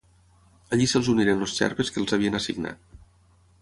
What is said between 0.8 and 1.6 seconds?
se'ls uniren els